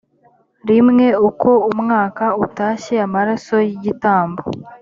[0.69, 4.41] rimwe uko umwaka utashye amaraso y igitambo